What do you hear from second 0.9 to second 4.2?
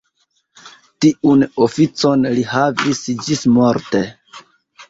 Tiun oficon li havis ĝismorte.